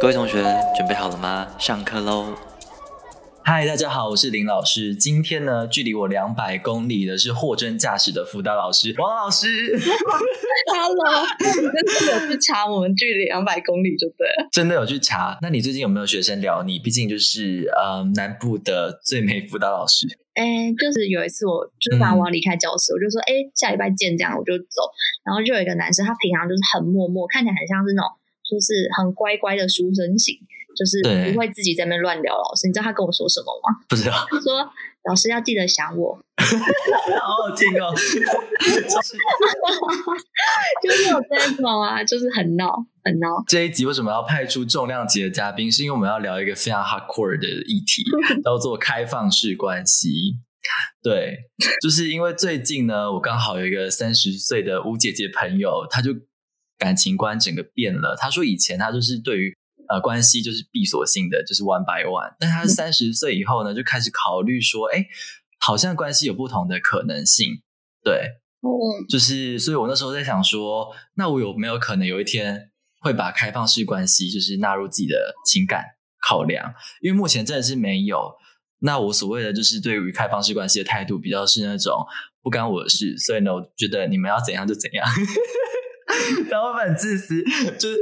[0.00, 0.40] 各位同学
[0.76, 1.48] 准备好了吗？
[1.58, 2.32] 上课喽！
[3.42, 4.94] 嗨，大家好，我是林老师。
[4.94, 9.48] 今天呢，距离我两百公里的是货真价实的辅导老师王老师。
[10.72, 14.48] Hello，真的有去查我们距离两百公里就对了。
[14.52, 15.36] 真的有去查？
[15.42, 16.78] 那你最近有没有学生聊你？
[16.78, 20.06] 毕竟就是呃南部的最美辅导老师。
[20.34, 24.86] 哎，就是有一次我就是反正我要离开教室，我就说哎下礼拜见，这样我就走。
[25.24, 28.08] 然后就有一个男生，他平常就是很默默，看起来很像是那种
[28.48, 30.34] 就是很乖乖的书生型，
[30.76, 32.66] 就是不会自己在那边乱聊老师。
[32.66, 33.76] 你知道他跟我说什么吗？
[33.88, 34.64] 不知道，他说
[35.08, 37.92] 老师要记得想我， 好好听哦。
[40.82, 42.72] 就是有这种啊，就是很闹
[43.04, 43.42] 很闹。
[43.46, 45.70] 这一集为什么要派出重量级的嘉宾？
[45.70, 48.02] 是因为我们要聊一个非常 hardcore 的议题，
[48.42, 50.36] 叫做开放式关系。
[51.02, 51.38] 对，
[51.80, 56.10] 就是因为最近呢，我刚好有一个三十岁的吴姐姐朋友，她就
[56.78, 58.16] 感情观整个变了。
[58.16, 59.54] 他说以前他就是对于
[59.88, 65.04] 呃关系就是闭锁性的，就是 one by one，但他三十岁以后呢，就开始考虑说，哎，
[65.58, 67.62] 好像关系有不同的可能性。
[68.04, 68.14] 对，
[68.62, 72.70] 嗯，就是，所以我那时候在想说，那我有没有可能有一天
[73.00, 75.84] 会把开放式关系就是纳入自己的情感
[76.26, 76.74] 考量？
[77.02, 78.34] 因为目前真的是没有。
[78.80, 82.06] 那我所谓的就是对于开放式关系的态度，比较是那种
[82.40, 85.04] 不干我的事，所以呢，我觉得你们要怎样就怎样，
[86.50, 87.42] 然后很自私，
[87.78, 87.96] 就是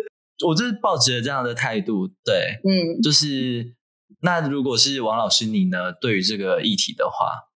[0.46, 3.74] 我就是抱持了这样的态度，对，嗯，就是
[4.22, 7.46] 那如果是王老师你呢，对于这个议题的话，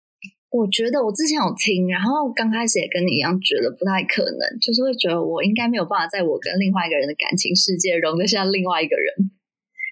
[0.50, 9.30] 我觉得我之前有听，然后刚开始也跟你一样，觉得不太可能，就是会觉得我应该没有办法在我跟另外一个人的感情世界容得下另外一个人。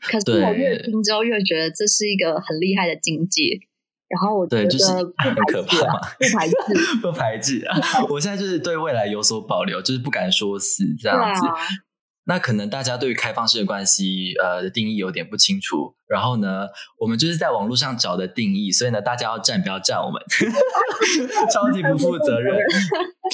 [0.03, 3.59] 可是我越听之后越觉得这是一个很厉害的境界，
[4.09, 4.87] 然后我觉对，得就是
[5.19, 7.77] 很可怕嘛，不排斥， 不排斥啊！
[8.09, 11.47] 我现在就是对未来有所保留，就是不敢说死这样子。
[11.47, 11.53] 啊
[12.29, 15.95] 那可能大家对于开放式的关系，呃，的定义有点不清楚。
[16.07, 16.67] 然后呢，
[16.99, 20.21] 我们就是在网络上找的定义，所以呢，大家要站不要站我们，
[21.51, 22.55] 超级不负责任。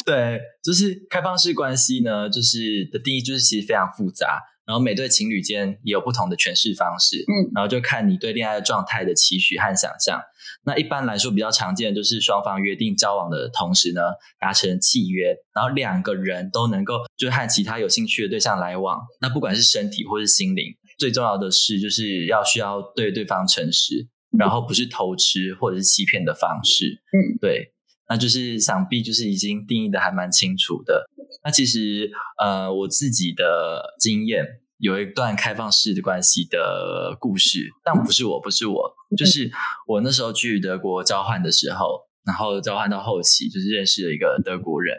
[0.07, 10.21] 对，就是开放式关系呢，就是的定义就是其实非常复杂，然后每对情侣间也有不同的诠释方式，嗯，然后就看你对恋爱的状态的期许和想象。
[10.67, 14.01] 那一般来说比较常见的就是双方约定交往的同时呢，
[14.41, 19.01] 达成契约，然后两个人都能够就和其他有兴趣的对象来往。
[19.21, 20.65] 那不管是身体或是心灵，
[20.99, 24.09] 最重要的是就是要需要对对方诚实，
[24.39, 27.03] 然后不是偷吃或者是欺骗的方式。
[27.13, 27.74] 嗯，对。
[28.09, 31.07] 那就是想必就是已经定义的还蛮清楚的。
[31.45, 32.11] 那其实
[32.43, 34.45] 呃，我自己的经验
[34.79, 39.51] 有一段开放式的关系的故事，但不是我，不是我，就是
[39.87, 44.97] 我那时候去德国交换的时候，然后交换到后期就是认识了一个德国人，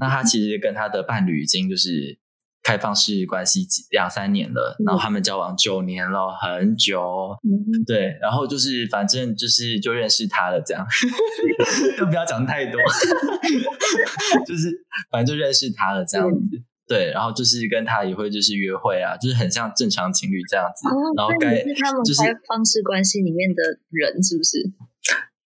[0.00, 2.21] 那他其实跟他的伴侣已经就是。
[2.62, 7.36] 开放式关系几两三年了，然后他们交往九年了，很久。
[7.42, 10.86] 嗯对，然后就是反正就是就认识他了，这样
[11.98, 12.80] 就不要讲太多，
[14.46, 16.62] 就是反正就认识他了这样子。
[16.86, 20.86] 对，然后就是跟他也会就是约会啊，就是很像正常情侣这样子。
[20.88, 21.64] 哦，然后该
[22.04, 24.58] 就是开放式关系里面的人，是不是？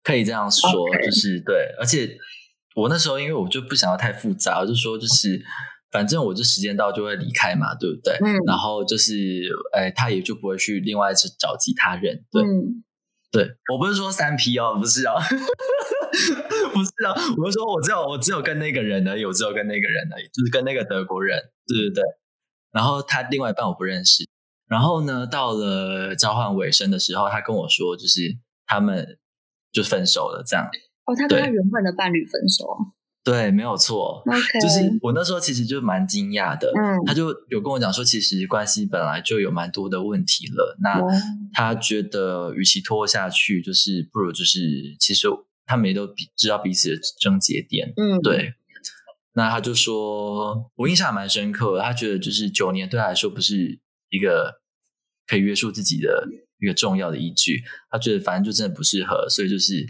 [0.03, 0.69] 可以这样说
[1.03, 2.18] 就是对，而且
[2.75, 5.41] 我那时候因为我就不想要太复杂，我就说就是
[5.93, 8.17] 反正我这时间到就会离开嘛，对不对？
[8.25, 12.41] 嗯然后就是哎，他也就不会去另外去找其他人，对。
[12.43, 12.83] 嗯，
[13.31, 15.15] 对我不是说三 P 哦，不是哦，
[16.73, 22.03] 不是哦，我是说我只有我只有跟那个人而已，我只有跟那个人而已，就是跟那个德国人，对对对。
[22.71, 24.27] 然后他另外一半我不认识。
[24.67, 29.19] 然后呢，到了交换尾声的时候，他跟我说，就是他们
[29.71, 30.67] 就分手了，这样。
[31.05, 32.65] 哦，他跟他原本的伴侣分手
[33.23, 34.22] 对，没有错。
[34.25, 40.75] ，OK，就是我那时候其实就蛮惊讶的，嗯他就有跟我讲说，其实关系本来就有蛮多的问题了。
[40.81, 41.07] 那哦
[41.53, 44.59] 他觉得，与其拖下去，就是不如就是，
[45.00, 45.28] 其实
[45.66, 47.94] 他们也都比知道彼此的症结点。
[47.95, 48.56] 嗯，对，
[49.35, 51.79] 那他就说，我印象还蛮深刻。
[51.79, 53.79] 他觉得就是九年对他来说不是
[54.09, 54.61] 一个
[55.25, 56.28] 可以约束自己的
[56.59, 57.61] 一个重要的依据。
[57.90, 59.85] 他觉得反正就真的不适合，所以就是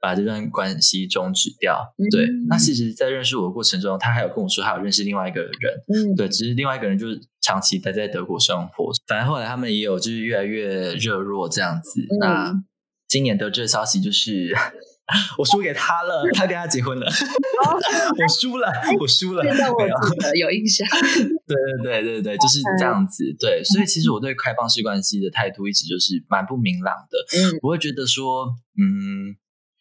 [0.00, 1.94] 把这段关系终止掉。
[1.98, 5.52] 嗯对，那其实，在认识我的过程中，他还有跟我说，他有认识另外一个人。
[5.88, 12.00] 嗯，对，只是另外一个人就是长期待在德国生活，反正后来他们也有就是越来越热络这样子。
[12.00, 12.62] 嗯那
[13.08, 14.52] 今年得知的消息就是
[15.38, 19.86] 我输给他了，他跟他结婚了， 我输了，我输了，现在我没
[20.40, 20.84] 有印象，
[21.46, 21.54] 对
[21.84, 23.24] 对对对对，就是这样子。
[23.38, 27.38] 对，所以其实我对开放式关系的态度一直就是蛮不明朗的。
[27.38, 28.46] 嗯我会觉得说，
[28.76, 29.36] 嗯，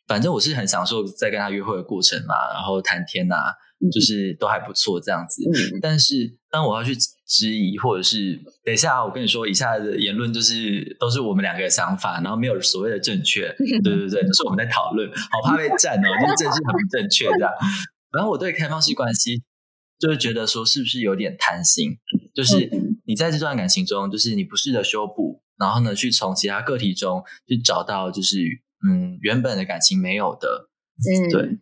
[0.07, 5.41] 反正我是很享受在跟他约会的过程嘛，然后谈天啊，嗯就是都还不错这样子。
[5.43, 6.95] 嗯但是当我要去
[7.27, 13.53] 质疑，或者是等一下，我跟你说，以下的言论就是都是我们两个的想法，然后没有所谓的正确，
[13.83, 17.51] 对对对，都是我们在讨论，好怕被占哦，就是政治很不正确这样。
[18.11, 19.43] 然后我对开放式关系
[19.99, 21.97] 就是觉得说，是不是有点贪心？
[22.35, 22.69] 就是
[23.05, 28.37] 你在这段感情中，就是你不试着修补，然后呢，去从其他个体中去找到，就是
[28.87, 31.59] 嗯，原本的感情没有的，嗯，对。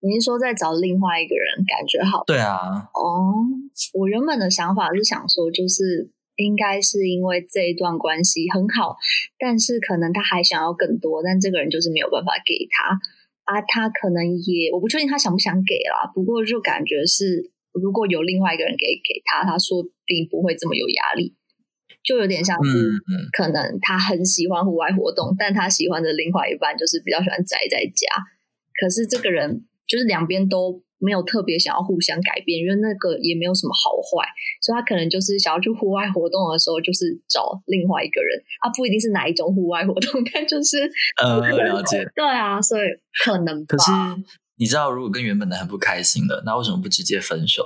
[0.00, 2.24] 你是说在找另外一个人感觉好？
[2.26, 2.58] 对啊。
[2.92, 3.32] 哦，
[3.94, 8.96] 我原本的想法是想说，就是应该是因为这一段关系很好，
[9.38, 13.00] 但是可能他还想要更多，但这个人就是没有办法给他
[13.44, 13.62] 啊。
[13.62, 21.34] 他可能也我不确定他想不想给啦，不过就感觉是如果有另外一个人给给他，他说不定不会这么有压力，
[22.04, 22.92] 就有点像是
[23.32, 28.06] 可能他很喜欢户外活动，但他喜欢的另外一半就是比较喜欢宅在家，
[28.80, 29.64] 可是这个人。
[29.86, 34.26] 就是两边都没有特别想要互相改变，因为那个也没有什么好坏，
[34.62, 40.90] 所以他可能就是想要去户外活动的时候，就是找另外一个人啊，不一定是哪一种户外活动，但就是
[41.22, 42.88] 呃了解，对啊，所以
[43.22, 43.90] 可能可是
[44.56, 47.62] 你知道，如果跟原本的很不开心的，那为什么不直接分手？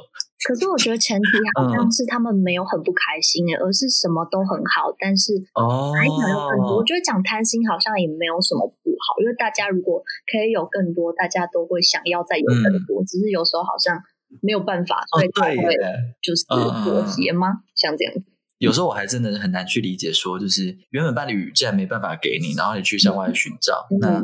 [0.47, 6.77] 可是我觉得前提好像是他们没有很不开心诶，而是什么都很好，但是哦，还想要更多。
[6.79, 13.03] 我觉得讲贪心好像也没有什么不好，因为大家如果可以有更多，大家都会想要再有更多。
[13.05, 14.01] 只是有时候好像
[14.41, 15.75] 没有办法，所以才会
[16.23, 17.65] 就是妥协吗？
[17.75, 24.23] 像这样子，有时候我还真的很难去理解，说就是原本伴侣既然没办法给你，然后你去向外寻找，那。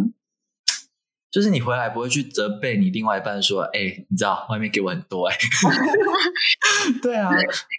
[1.34, 5.34] 就是你回来不会去责备你另外一半说，哎，你知道外面给我很多哎
[7.02, 7.28] 对啊。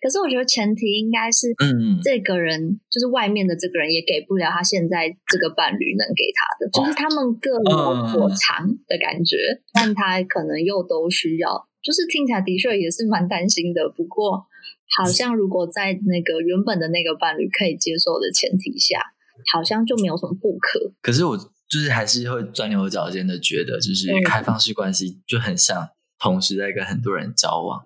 [0.03, 9.37] 可是我觉得前提应该是，嗯，这个人就是外面的这个人也给不了他现在这个伴侣能给他的，就是他们各有所长的感觉，
[9.73, 13.87] 但他可能又都需要，就是听起来的确也是蛮担心的。
[13.95, 14.45] 不过
[14.99, 18.99] 好像如果在那个原本的那个伴侣可以接受的前提下，
[19.53, 20.91] 好像就没有什么不可。
[21.01, 21.39] 可是我。
[21.67, 25.89] 就是还是会钻牛角尖的，觉得就是开放式关系就很像
[26.19, 27.83] 同时在跟很多人交往，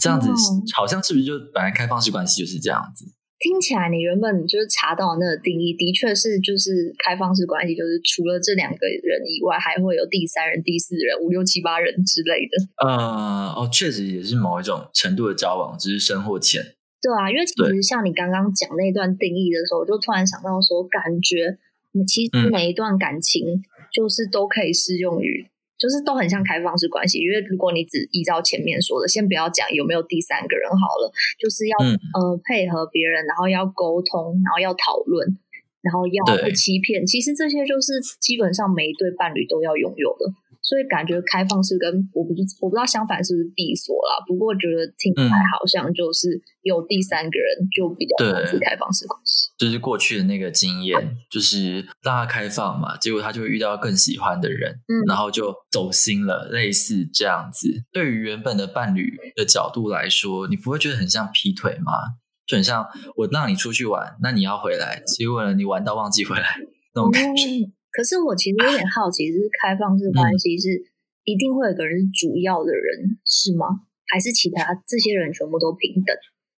[0.00, 0.28] 这样子
[0.74, 3.06] 好像是不是就本来开放式关系就是这样子？
[3.40, 12.86] 听起来你原本就是查到那个定义，的确是就是开放式关系，就是除了这两个人以外，还会有第三人、第四人、五六七八人之类的。
[12.86, 16.62] 呃，哦，确实也是某一种程度的交往，只是深或浅。
[17.02, 21.58] 对啊，因为其实像你刚刚讲那段定义的时候，我就突然想到说，感觉。
[22.02, 23.62] 其实每一段感情
[23.92, 25.46] 就是都可以适用于，
[25.78, 27.18] 就是都很像开放式关系。
[27.18, 31.76] 因为如果你只依照前面说的，先不要讲有没有第三个人好了，就是要
[32.18, 35.38] 呃配合别人，然后要沟通，然后要讨论，
[35.82, 37.06] 然后要不欺骗。
[37.06, 40.32] 其实这些就是基本上每一对伴侣都要拥有的。
[40.64, 48.16] 所以感觉开放式跟我不我不知道相反是不是闭锁啦，不过觉得听起来好像就是有第三个人就比较
[48.46, 49.52] 是开放式关系。
[49.58, 57.84] 就是过去的那个经验，就是让他开放嘛，结果他就会遇到更喜欢的人，嗯，然后就走心了，类似这样子。
[57.92, 61.92] 对于原本的伴侣的角度来说，你不会觉得很像劈腿吗？
[62.46, 62.86] 就很像
[63.16, 66.56] 我让你出去玩，那你要回来，结果呢你玩到忘记回来
[66.94, 67.70] 那种感觉。
[67.94, 70.82] 可是我其实有点好奇，是开放式关系是
[71.22, 73.86] 一定会有个人是主要的人是吗？
[74.10, 76.10] 还是其他这些人全部都平等？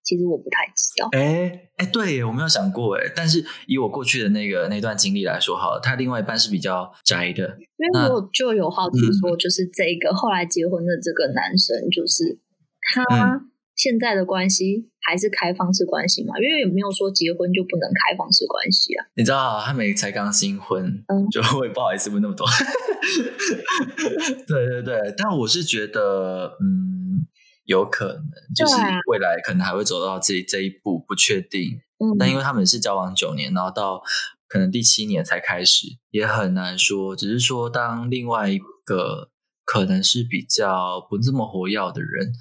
[0.03, 1.09] 其实我不太知道。
[1.13, 3.13] 哎哎，对，我没有想过哎。
[3.15, 7.59] 但是以我过去的那个那段经历来说，好了，他另外一半是比较宅的。
[7.77, 12.39] 因为我就有好奇说，就是这个后来结婚的这个男生，就是
[12.81, 13.51] 他。
[13.77, 16.35] 现在的关系还是开放式关系嘛？
[16.39, 19.05] 因为也没有说结婚就不能开放式关系啊。
[19.15, 22.47] 你知道，他们才刚新婚，嗯，就会不好意思问那么多。
[24.49, 27.27] 对对对，但我是觉得，嗯，
[27.67, 28.75] 有可能就是
[29.11, 31.81] 未来可能还会走到这这一步，不确定。
[31.99, 34.03] 嗯，但因为他们是交往九年，然后到
[34.49, 37.15] 可能第七年才开始，也很难说。
[37.15, 39.29] 只是说，当另外一个。
[39.67, 42.33] 可能是比较不这么活跃的人，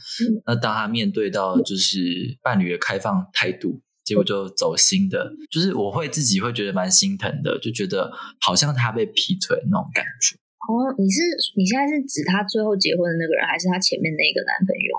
[0.45, 10.37] 那当他面对到就是伴侣的开放态度，结果就走心的，就是我会自己会觉得蛮心疼的，就觉得好像他被劈腿那种感觉。
[10.69, 11.21] 哦，你是
[11.57, 14.89] 你现在是指他最后结婚的那个人，还是他前面那个男朋友？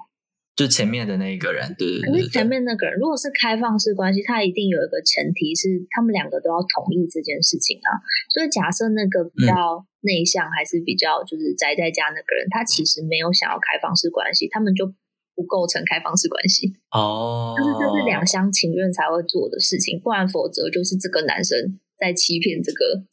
[0.56, 2.10] 就前面的那一个人，对对对。
[2.10, 8.00] 可是前面那个人，如果是开放式关系，他一定有一个前提是他们两个都要同意这件事情啊。
[8.32, 14.88] 所以假设那个比较内向，还是比较就是宅在家那个人，他其实没有想要开放式关系，他们就
[15.36, 17.52] 不构成开放式关系哦。
[17.52, 23.04] 就是这是两厢情愿才会做的事情，不然否则就是这个男生在欺骗这个。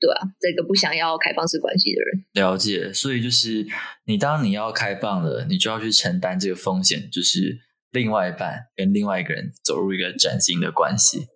[0.00, 3.66] 对啊，这个不想要开放式关系的人了解，所以就是
[4.06, 7.58] 你当你要开放了，你就要去承担这个风险，就是
[7.90, 11.26] 另外一半跟另外一个人走入一个崭新的关系。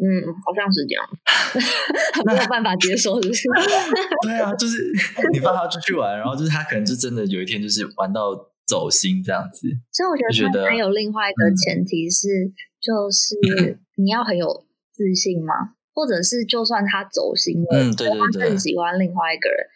[0.00, 1.04] 嗯，好像是这样，
[2.24, 3.48] 没有办法接受，是不是？
[4.22, 4.92] 对啊，就是
[5.32, 8.30] 你放他出去玩，然后就是他可能就真的有一天就是玩到
[8.64, 9.68] 走心这样子。
[9.90, 12.28] 所以我觉得还有另外一个前提是，
[12.80, 14.46] 就是 你要很有
[14.92, 19.66] 自信嘛，或者是就算他走心了，嗯，对对对，他更喜欢另外一个人，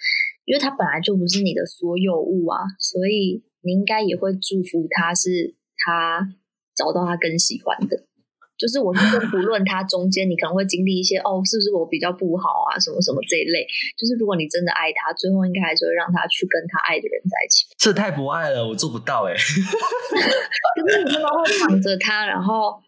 [0.44, 6.22] 因为他本来就不是你的所有物啊，所以你应该也会祝福他，是他
[6.76, 8.06] 找到他更喜欢的。
[8.56, 9.02] 就是我先
[9.34, 13.66] 不论他中间，你可能会经历一些哦，是不是我比较不好啊，什么什么这一类。
[13.98, 17.66] 就是如果你真的爱他，最后应该还是会让他去跟他爱的人在一起。
[17.76, 19.34] 这太不爱了，我做不到哎。
[19.34, 22.78] 可是你真的会躺着他，然后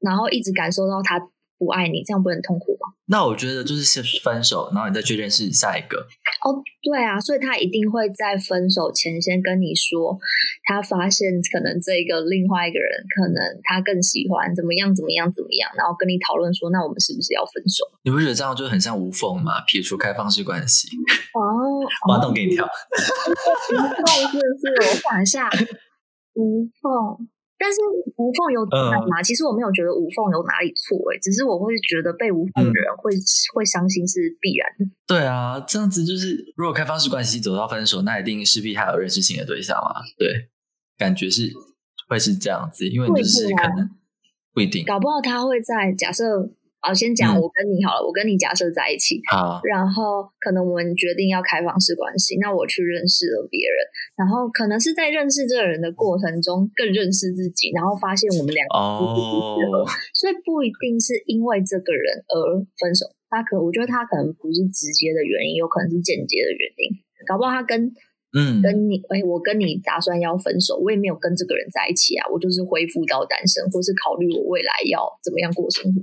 [0.00, 1.18] 然后一直感受到他。
[1.58, 2.94] 不爱你，这样不会很痛苦吗？
[3.06, 5.98] 那我觉得就是先分手，然后你再去认识下一个。
[6.46, 10.16] 哦，对啊，所以他一定会在分手前先跟你说，
[10.64, 17.82] 他发现可能这个另外一个人可能他更喜欢怎么样怎么样怎么样，然后跟你讨论说，那我们是不是要分手？
[18.04, 19.64] 你不觉得这样就很像无缝吗？
[19.66, 20.88] 撇除开放式关系。
[21.34, 22.64] 哦， 马洞给你跳。
[22.64, 24.38] 无缝是
[24.76, 24.94] 不是？
[24.94, 25.50] 我想一下，
[26.34, 27.28] 无缝。
[27.58, 27.80] 但是
[28.16, 29.22] 无缝有错吗？
[29.22, 33.10] 其实我没有觉得无缝有哪里错诶，只是我会觉得被无缝的人会
[33.52, 34.86] 会伤心是必然的。
[35.06, 40.02] 对啊，这样子就是，如果开放式关系走到分手，那一定势必还有认识新的对象嘛？
[40.16, 40.48] 对，
[40.96, 41.52] 感觉是
[42.08, 43.90] 会是这样子，因为就是可能
[44.54, 46.50] 不一定，搞不好他会在假设。
[46.80, 48.06] 好，先讲我跟你好了。
[48.06, 52.38] 我跟你假设在一起，好， 然后可能我们决定要开放式关系。
[52.38, 53.76] 那我去认识了别人，
[54.16, 62.34] 然后可能是在认识这个人的过程中更认识自己，然后发现我们两个不适合， 所以不一定是因为这个人而
[62.78, 63.06] 分手。
[63.28, 66.96] 他可我觉得他可能不是直接的原因，有可能是间接的原因。
[67.26, 67.92] 搞不好他跟
[68.32, 76.00] 嗯跟你哎，我跟你打算要分手，我也没有跟这个人在一起啊，我就是恢复到单身，或是考虑我未来要怎么样过生活。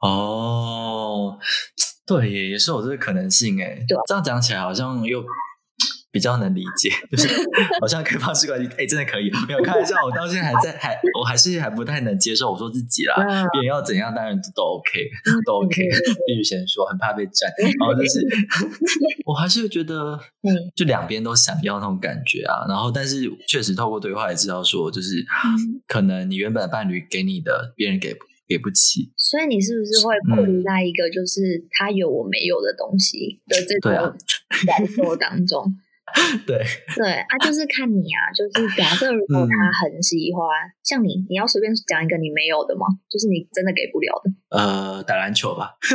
[0.00, 1.38] 哦，
[2.06, 3.76] 对，也也是有这个可能性哎。
[3.88, 5.24] 对，这样讲起来好像又
[6.12, 7.28] 比较能理解，就是
[7.80, 9.30] 好像开放式关系，哎，真的可以。
[9.48, 13.16] 没有开玩笑，我到现在还在，还我还是还不太能接受我说自己啦。
[13.52, 15.08] 别人要怎样，当然都 OK，
[15.44, 15.82] 都 OK。
[16.26, 17.50] 必须先说，很怕被占。
[17.78, 18.20] 然后就是，
[19.26, 20.18] 我还是觉得，
[20.74, 22.64] 就两边都想要那种感觉啊。
[22.68, 25.24] 然后，但是确实透过对话也知道说，就是
[25.88, 28.14] 可能你原本的伴侣给你的，别人给。
[28.48, 33.92] 给不起，所以你是不是会困在一个就是他有我没有的东西的这种
[34.66, 35.64] 感受当中？
[36.46, 36.62] 对
[36.94, 40.46] 对啊，就是看你啊，就是假设如果他很喜欢，
[40.84, 42.86] 像你，你要随便讲一个你没有的吗？
[43.10, 44.30] 就是你真的给不了的？
[44.56, 45.74] 呃，打篮球吧。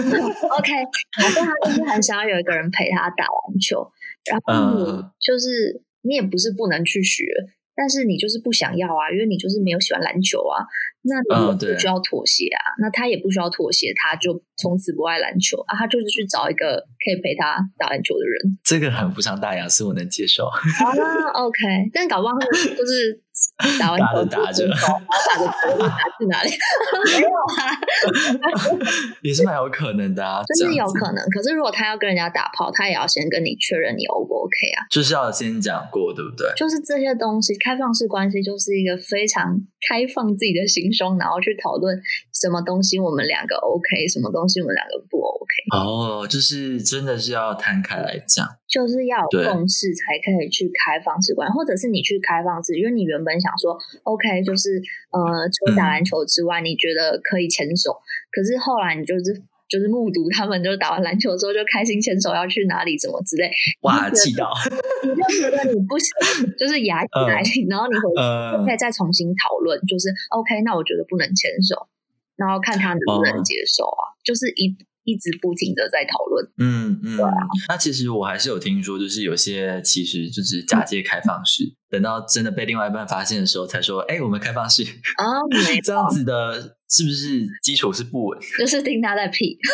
[0.59, 0.71] OK，
[1.17, 3.89] 假设他就是很想要有一个人陪他打篮球，
[4.29, 4.85] 然后你
[5.21, 7.23] 就是你也不是不能去学。
[7.73, 10.59] 但是你就是不想要啊，因为你就是没有喜欢篮球啊，
[11.03, 11.17] 那
[11.49, 18.57] 你不需要妥协啊，那他也不需要妥协，他就从此不爱篮球啊，他就是去找一个可以陪他打篮球的人。
[18.63, 20.45] 这个很不像大雅，是我能接受。
[20.45, 23.21] 好啦 o k 但搞不好就是。
[23.79, 26.49] 打完球打着，打着球打去哪里？
[27.17, 27.71] 没有啊，
[29.23, 31.23] 也是蛮有可能的啊，真是有可能。
[31.29, 34.85] 可是如果他要跟人家打炮，他也要先跟你确认你 O 不 OK 啊？
[34.89, 36.51] 就是要先讲过，对不对？
[36.55, 39.57] 就是这些东西，开放式关系就是一个非常
[39.89, 42.01] 开放自己的心胸，然后去讨论
[42.41, 45.53] 什么东西我们两个 OK，什么东西我们两个不 OK。
[45.77, 48.47] 哦，就是真的是要摊开来讲。
[48.71, 54.81] 就是要有共识才可以去开放式关，或者是你去开放式，因为你原本想说，OK，就是
[55.11, 55.21] 呃，
[55.51, 57.91] 除了打篮球之外，你觉得可以牵手，
[58.31, 59.35] 可是后来你就是
[59.67, 64.47] 就是目睹他们就打完篮球之后就开心牵手要去哪里，怎么之类，哇，气到，
[65.03, 66.07] 你就觉得你不行，
[66.55, 71.75] 就是牙 起来，然后你回去可以再重新讨论，就是 OK，那我觉得不能牵手，
[72.41, 74.75] 然后看他能不能接受啊，就是一。
[75.03, 77.17] 一直不停的在讨论，嗯嗯，
[77.67, 84.83] 那其实我还是有听说，就是有些其实就是假借开放式，等到真的被另外一半发现的时候，才说，哎，我们开放式
[85.17, 85.41] 啊，
[85.83, 88.39] 这样子的，是不是基础是不稳？
[88.59, 89.57] 就是听他在屁，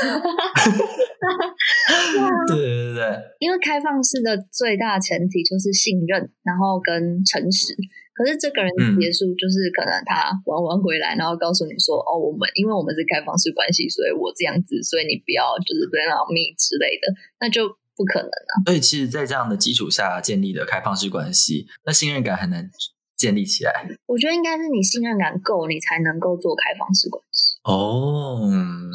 [2.48, 7.76] 对对对对，因为开放式的最大前提就是信任，然后跟诚实。
[8.18, 22.68] 可是这个人结束，就是可能他玩完回来，然后告诉你说：“哦，我们因为我们是开放式关系，所以我这样子，所以你不要就是对那种密之类的，那就不可能啊。”所以，其实，在这样的基础下建立的开放式关系，那信任感很难
[23.18, 23.74] 建立起来？
[24.06, 27.58] 我觉得应该是你信任感够，你才能够做开放式关系。
[27.66, 28.48] 哦，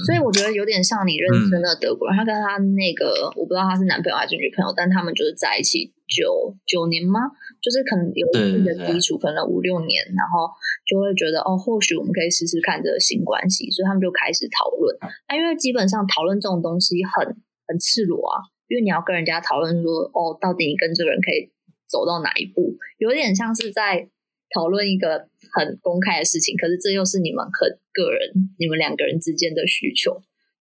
[0.07, 7.21] 所以我觉得有点像你认识的德国人，他跟他那个我不知道他是男朋友还是女朋友，但他们就是在一起九九年吗？
[7.61, 10.49] 就是可能有一定的基础，可能五六年，然后
[10.87, 14.97] 就会觉得哦，或许我们可以试试看这个新关系，所以他们就开始讨论。
[15.29, 17.37] 那因为基本上讨论这种东西很
[17.69, 21.53] 很赤裸啊，因为你要跟人家讨论说哦，到底你跟这个人可以
[21.93, 24.09] 走到哪一步，有点像是在。
[24.55, 30.13] 讨论一个很公开的事情，可是这又是你们很个人、你们两个人之间的需求，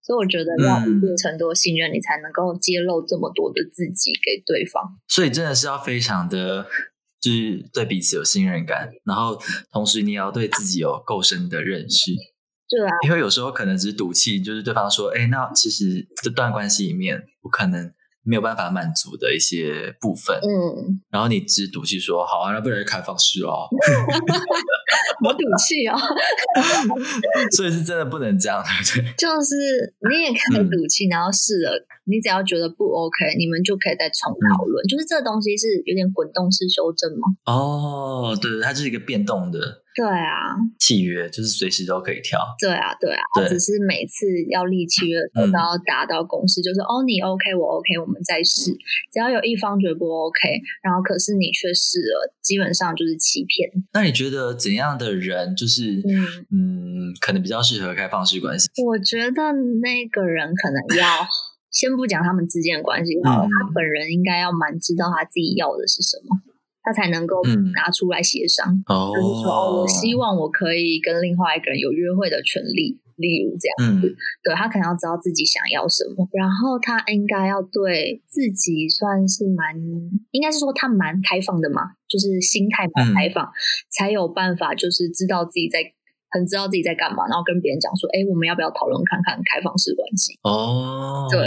[0.01, 4.97] 所以我觉得要一定程度的信任，你才能够揭露这么多的自己给对方。
[5.09, 6.67] 所以真的是要非常的，
[7.19, 9.37] 就是对彼此有信任感，然后
[9.73, 12.13] 同时你也要对自己有够深的认识。
[12.69, 17.91] 对啊，因为有时候可能只是赌气，就是对方说：“哎，那其实这段关系里面，我可能。”
[18.23, 23.67] 没有办法满足的一些部分，嗯，然后你只赌气说好啊，那不然就开放式哦，
[25.25, 25.97] 我赌气哦，
[27.55, 29.13] 所以是真的不能这样，对对？
[29.17, 31.71] 就是你也可以赌气，然后试了，
[32.05, 34.85] 你只要觉得不 OK，你们就可以再重讨论。
[34.87, 37.27] 就是这个东西是有点滚动式修正吗？
[37.45, 39.80] 哦，对，它就是一个变动的。
[39.93, 42.39] 对啊，契约就是随时都可以跳。
[42.59, 48.71] 对啊，对啊，只是每次要立契约都要达到共识，就是哦，你 OK，我 OK，我们再试。
[49.11, 50.39] 只要有一方觉得不 OK，
[50.81, 53.69] 然后可是你却试了，基本上就是欺骗。
[53.93, 56.01] 那你觉得怎样的人就是
[56.51, 58.69] 嗯，可能比较适合开放式关系？
[58.85, 61.27] 我觉得那个人可能要
[61.69, 66.39] 先不讲他们之间的关系，他本人应该要蛮知道他自己要的是什么。
[66.83, 67.41] 他才能够
[67.75, 74.15] 拿出来协商，就是说，哦，我希望我可以跟另外一个人有约会的权利，例如这样子。
[74.43, 79.75] 对他可能要知道自己想要什么，然后他应该要对自己算是蛮，
[80.31, 83.51] 应该是说他蛮开放的嘛，就是心态蛮开放，
[83.89, 85.93] 才有办法就是知道自己在。
[86.31, 91.39] 很知道自己在干嘛，然后跟别人讲说：“哎，我们要不要讨论看看开放式关系？”哦，对，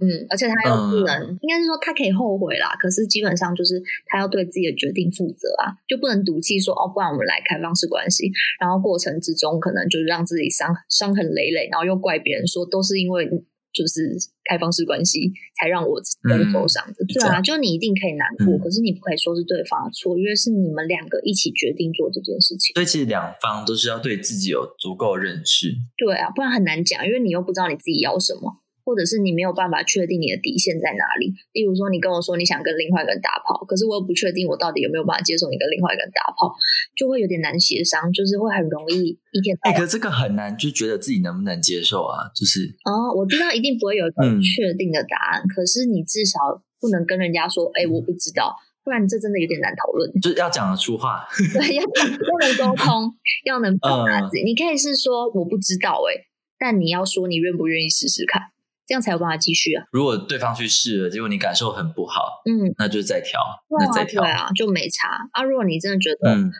[0.00, 13.28] 嗯，而且他又不能，应该是说他可以后悔啦，可是基本上就是他要对自己的决定负责啊，就不能赌气说：“哦，不然我们来开放式关系。”然后过程之中可能就是让自己伤伤痕累累，然后又怪别人说都是因为。
[13.72, 14.12] 就是
[14.44, 22.74] 开放式关系才让我人受伤的，对啊，就你一定可以难过，可是你不可以说是对方的错，因为是你们两个一起决定做这件事情。
[22.74, 25.74] 所以其实两方都是要对自己有足够认识。
[25.96, 28.61] 对啊，不然很难讲，因为你又不知道你自己要什么。
[28.84, 36.50] 或者是你没有办法确定你的底线在哪里，例如说你跟我说你想跟另外一个人打炮，可是我又不确定我到底有没有办法接受你跟另外一个人打炮，
[36.96, 39.56] 就会有点难协商，就是会很容易一天。
[39.62, 42.26] 哎，可这个很难，就觉得自己能不能接受啊？
[42.34, 46.38] 就是哦，我知道一定不会有一个确定的答案，可是你至少
[46.80, 48.50] 不能跟人家说，哎，我不知道，
[48.82, 50.10] 不然这真的有点难讨论。
[50.20, 53.12] 就是要讲得出话，对，要要能沟通，
[53.44, 54.42] 要能表达自己。
[54.42, 56.26] 你可以是说我不知道，哎，
[56.58, 58.51] 但你要说你愿不愿意试试看。
[58.86, 59.84] 这样才有办法继续啊！
[59.92, 63.40] 如果对方去试了，结果你感受很不好，嗯，那就再调，
[63.70, 65.42] 那再调，对啊，就没差啊。
[65.42, 66.50] 如果你真的觉得，嗯，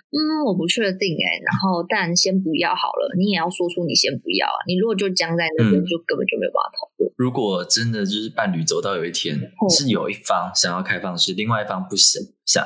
[0.46, 4.58] 我不确定哎，然后但先不要好了，你也要说出你先不要啊。
[4.66, 7.12] 你如果就僵在那边，就根本就没有办法讨论。
[7.16, 12.64] 如果真的就是伴侣走到有一天是有一方想要开放式，另外一方不想想，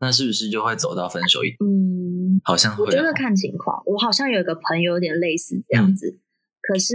[0.00, 1.50] 那是不是就会走到分手一？
[1.58, 2.84] 嗯，好像会。
[2.84, 6.20] 我觉得看情况，我好像有一个朋友有点类似这样子。
[6.62, 6.94] 可是，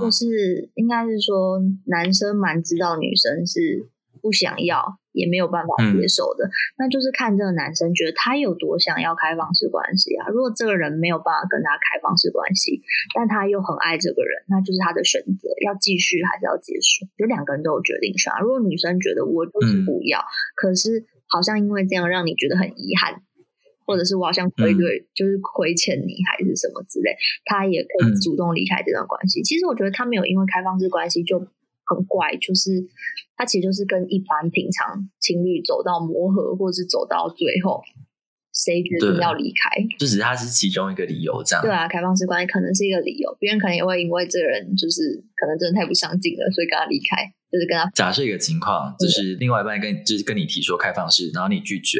[0.00, 3.88] 就是应该是说，男生蛮知道女生是
[4.22, 6.48] 不想要，也没有办法接受的。
[6.78, 10.28] 那就是看这个男生觉得他有多想要开放式关系啊。
[10.28, 12.80] 如果这个人没有办法跟他开放式关系，
[13.14, 18.32] 但他又很爱这个人，那就是他的选择，要继续还是要结束，就两个人都有决定权。
[18.32, 20.22] 啊如果女生觉得我就是不要，
[20.54, 23.22] 可是好像因为这样让你觉得很遗憾。
[23.88, 29.42] 或者是我好像亏对，就是亏欠你还是什么之类，他也可以主动离开这段关系。
[29.42, 32.84] 其实我觉得他没有因为开放式关系就很怪，就是
[33.34, 37.80] 他其实就是跟一般平常情侣走到磨合，或者是走到最后，
[38.58, 41.62] 谁决定要离开，就只是他是其中一个理由这样。
[41.62, 47.30] 对啊，开放式关系可能是一个理由，别人可能也会因为这个人就是可能真的太不上进了，所以跟他离开。
[47.50, 51.98] 就是跟他假设一个情况，就是另外一半跟就是跟你提说开放式，然后你拒绝，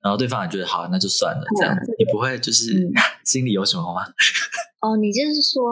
[0.00, 2.88] 然后对方也觉得好，那就算了，这样你不会就是
[3.26, 4.06] 心里有什么吗？
[4.86, 5.68] 哦，你就是说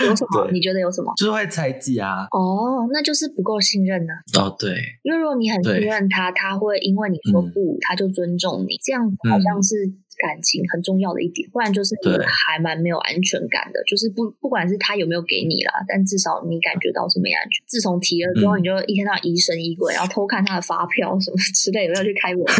[0.00, 0.50] 有什么？
[0.50, 1.12] 你觉得有什么？
[1.16, 2.26] 就是会猜忌啊。
[2.32, 4.12] 哦，那就是不够信任呢。
[4.38, 4.70] 哦，对，
[5.02, 9.76] 因为如果你很信任他，他会因为你说不，他就尊重你，这样好像是
[10.18, 13.82] 感情很重要的一点，不然就是你还蛮没有安全感的。
[13.86, 17.64] 就是不不管是他有没有给你啦，但至少你感觉到是没安全。
[17.66, 22.44] 自从提了之后，你就一天到晚疑神疑鬼，然后偷看他的发票什么之类的，要去开门。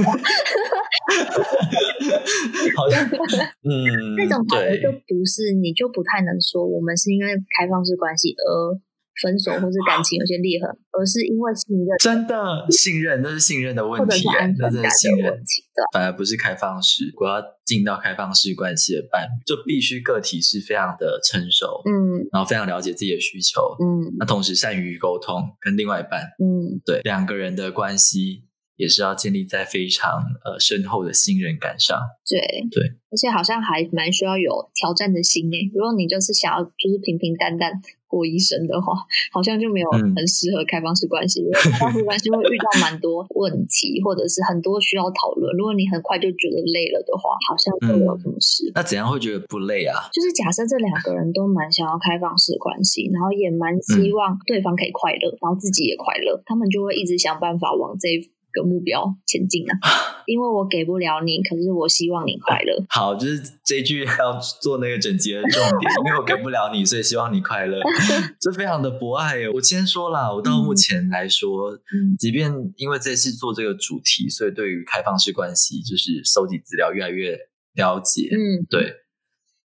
[2.77, 3.05] 好像
[3.63, 3.71] 嗯，
[4.17, 8.81] 那种好的就不是，你就不太能说我们是因为开放式关系而。
[9.23, 11.87] 分手或是感情有些裂痕，而是因为信任。
[12.03, 14.25] 真的信任，那是信任的问题，
[14.59, 17.13] 那是信任问题的，反而不是开放式。
[17.21, 28.45] 我要进到开放式关系的伴侣，就必须个体是非常的成熟，嗯，然后非常了解自己的需求，嗯，那同时善于沟通，跟另外一半，嗯，对，两个人的关系。
[28.77, 31.97] 也是要建立在非常呃深厚的信任感上。
[32.29, 32.41] 对
[32.73, 35.71] 对，而且好像还蛮需要有挑战的心诶。
[35.73, 37.71] 如果你就是想要就是平平淡淡
[38.15, 38.95] 过医生的话，
[39.33, 41.41] 好像就没有很适合开放式关系。
[41.41, 45.51] 因为开放式关系会遇到蛮多问题，或者是很多需要讨论。
[45.57, 48.73] 如果你很快就觉得累了的话，好像就没有什么适合。
[48.77, 50.07] 那怎样会觉得不累啊？
[50.13, 58.09] 就是假设这两个人都蛮想要开放式关系，然后也蛮希望对方可以快乐，然后自己也快乐，他们就会一直想办法往这。
[58.55, 59.75] 个目标前进啊！
[60.27, 62.83] 因为我给不了你，可是我希望你快乐。
[62.89, 67.79] 好，就是这句要做那个整洁的重点，因为我给不了你，所以希望你快乐。
[68.41, 71.79] 这非常的博爱我先说了，我到目前来说，
[72.19, 77.37] 即便因为这次做这个主题，所以对于开放式关系就是收集资料越来越
[77.75, 78.31] 了解。
[78.33, 78.95] 嗯，对，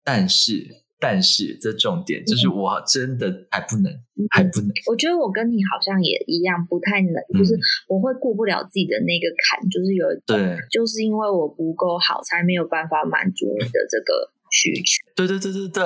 [0.04, 0.85] 但是。
[0.98, 3.92] 但是这重点就是我真的还不能，
[4.30, 4.70] 还不能。
[4.88, 7.52] 我觉得我跟你好像也一样，不太能，就是
[7.86, 14.96] 我会过不了自己的那个坎，就是有对，就是因为我不够好，才没有办法满足你的这个需求。
[15.14, 15.84] 对对对对对，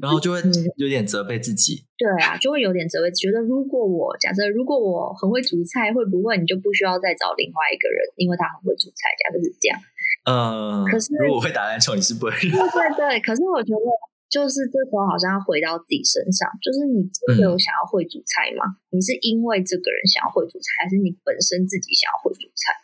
[0.00, 0.40] 然后就会
[0.76, 1.84] 有点责备自己。
[1.98, 9.76] 对啊，就会有点责备，觉得如果我假设如果我很会煮菜，会不会你就不需要再找另外一个人，因为他很会煮菜，假设是这样。
[10.24, 12.32] 嗯，可是如果会打篮球，你是不会。
[12.40, 13.84] 对对对，可是我觉得。
[14.36, 18.76] 就是这时候好像要回到自己身上，就是你真的有想要会煮菜吗？
[18.92, 22.76] 你是因为这个人想要会煮菜，还是你本身自己想要会煮菜？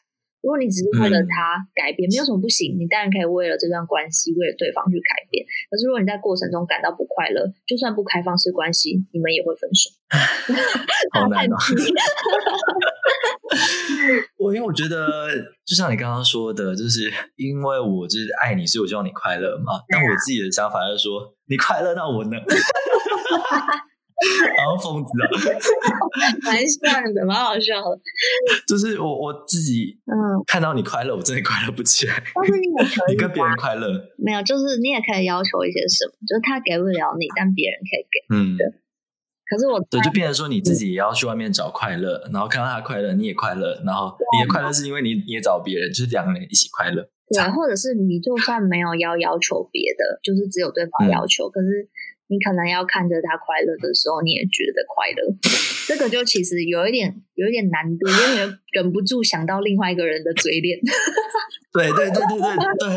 [0.43, 5.47] 如果你只是为了他改变，没有什么不行，你当然可以为了这段关系，为了对方去改变。
[5.71, 9.91] 可是如果你在过程中感到不快乐，就算不开放式关系，你们也会分手。
[11.15, 11.57] 好难啊。
[14.39, 15.29] 我因为我觉得，
[15.65, 19.81] 就像你刚刚说的，就是因为我就是爱你，所以我希望你快乐嘛。
[19.89, 22.37] 但我自己的想法是说，你快乐，那我呢？
[24.57, 25.25] 然后疯子啊，
[26.47, 27.99] 蛮像的，蛮好笑的。
[28.69, 30.15] 就是我我自己，嗯，
[30.47, 32.23] 看到你快乐，我真的快乐不起来。
[32.35, 38.35] 但是你也可以，你跟别人快乐，没有，就是你也可以要求一些什么，就是他给不了你，但别人可以给。
[38.35, 38.59] 嗯。
[39.53, 47.07] 可是我对，就变成说你自己也要去外面找快乐，然后看到他快乐，你也快乐，然后你的快乐是因为你你也找别人，就是两个人一起快乐。
[47.29, 51.87] 对，或者是你就算没有要要求别的，就是只有对方要求，可是
[52.33, 55.21] 你可能要看着他快乐的时候，你也觉得快乐。
[55.85, 60.81] 这个就其实有一点有一点难度，因为忍不住想到另外一个人的嘴脸。
[61.77, 62.89] 对对对对对对，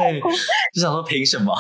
[0.74, 1.52] 就想说凭什么？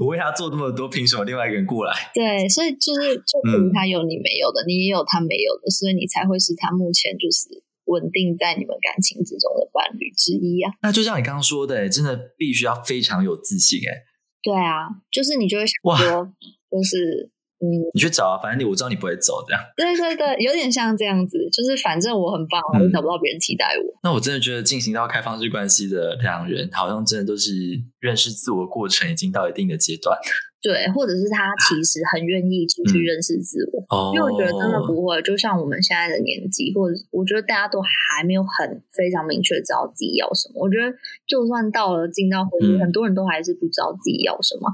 [0.00, 1.92] 我为他做那么多，凭什么另外一个人过来？
[2.14, 7.48] 对，所以就是就凭他有你没有的，你也有他没有的，所以你才会是他目前就是
[7.86, 10.70] 稳定在你们感情之中的伴侣之一啊。
[10.82, 14.04] 那就像你刚刚说的，真的必须要非常有自信哎。
[14.42, 16.32] 对啊，就是你就会想说，
[16.70, 17.30] 就是。
[17.62, 19.62] 嗯，你去找啊，反正你我知道你不会走，这样。
[19.76, 23.86] 对对对，有点像这样子，就是反正我很棒，我找不到别人替代我。
[24.02, 27.52] 那我真的觉得进行到开放式关系的两人，好像真的都是
[28.00, 30.18] 认识自我过程已经到一定的阶段。
[30.60, 40.62] 对，或者是他其实很愿意继续认识自我，因为我觉得真的不会，就像我们现在的年纪，或者我觉得大家都还没有很非常明确知道自己要什么。
[40.62, 40.90] 我觉得
[41.26, 44.70] 就算到了进到婚姻，很多人都还是不知道自己要什么。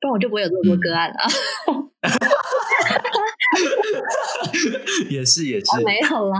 [0.00, 1.16] 不然我就不会有这么多个案了。
[5.08, 6.38] 也是也是， 没有啦。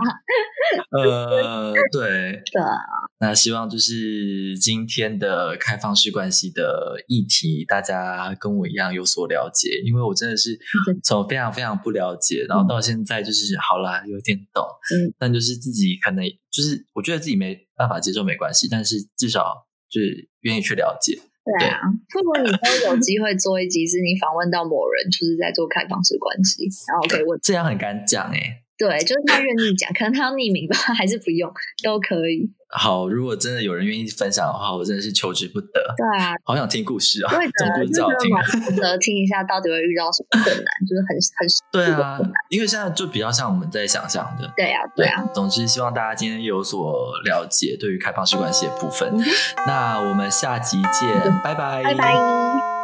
[0.90, 2.62] 呃，对 对。
[3.18, 9.80] 那希望就是今天的开放式关系的议题，大家跟我一样有所了解。
[9.84, 10.58] 因为我真的是
[11.02, 14.62] 从非常非常不了解，然后到现在就是好啦，有点懂。
[14.94, 15.14] 嗯。
[15.18, 21.18] 但就是自己可能就是我觉得自己没办法接受没关系，但是至少就是愿意去了解。
[21.46, 21.78] 对啊，
[22.10, 28.65] 如果你都有机会做一集，是你访问到某人，就是在做开放式关系，然后可以问，这样很敢讲哎。
[28.78, 31.50] 对，就是他愿意讲，可能他要匿名吧， 还是不用
[31.82, 32.50] 都可以。
[32.68, 35.94] 好，如果真的有人愿意分享的话，我真的是求之不得。
[35.96, 37.30] 对啊，好想听故事啊！
[37.32, 42.18] 对的，故事好听，值得听一下，到底会遇到什么困难，就是很很对啊，
[42.50, 44.52] 因为现在就比较像我们在想象的。
[44.56, 45.24] 对啊，对啊。
[45.32, 46.92] 总之，希望大家今天有所
[47.24, 49.14] 了解对于开放式关系的部分。
[49.66, 52.75] 那我们下集见，拜拜，拜拜。